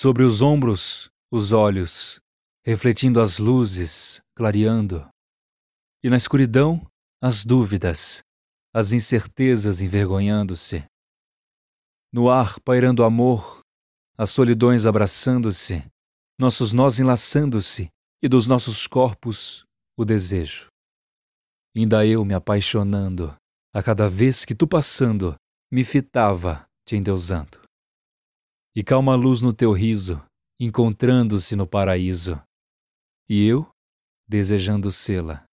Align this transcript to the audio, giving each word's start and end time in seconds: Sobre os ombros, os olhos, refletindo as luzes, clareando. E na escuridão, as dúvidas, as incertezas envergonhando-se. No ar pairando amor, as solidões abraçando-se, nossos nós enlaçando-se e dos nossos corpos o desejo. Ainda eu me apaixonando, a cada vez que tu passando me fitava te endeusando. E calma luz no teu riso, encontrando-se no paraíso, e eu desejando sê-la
Sobre 0.00 0.22
os 0.22 0.42
ombros, 0.42 1.10
os 1.28 1.50
olhos, 1.50 2.20
refletindo 2.64 3.20
as 3.20 3.40
luzes, 3.40 4.22
clareando. 4.32 5.04
E 6.04 6.08
na 6.08 6.16
escuridão, 6.16 6.88
as 7.20 7.44
dúvidas, 7.44 8.22
as 8.72 8.92
incertezas 8.92 9.80
envergonhando-se. 9.80 10.84
No 12.12 12.30
ar 12.30 12.60
pairando 12.60 13.02
amor, 13.02 13.58
as 14.16 14.30
solidões 14.30 14.86
abraçando-se, 14.86 15.84
nossos 16.38 16.72
nós 16.72 17.00
enlaçando-se 17.00 17.88
e 18.22 18.28
dos 18.28 18.46
nossos 18.46 18.86
corpos 18.86 19.64
o 19.98 20.04
desejo. 20.04 20.68
Ainda 21.76 22.06
eu 22.06 22.24
me 22.24 22.34
apaixonando, 22.34 23.36
a 23.74 23.82
cada 23.82 24.08
vez 24.08 24.44
que 24.44 24.54
tu 24.54 24.64
passando 24.64 25.34
me 25.72 25.82
fitava 25.82 26.68
te 26.86 26.94
endeusando. 26.94 27.67
E 28.76 28.82
calma 28.84 29.14
luz 29.14 29.42
no 29.42 29.52
teu 29.52 29.72
riso, 29.72 30.22
encontrando-se 30.60 31.56
no 31.56 31.66
paraíso, 31.66 32.40
e 33.28 33.46
eu 33.46 33.68
desejando 34.28 34.90
sê-la 34.90 35.47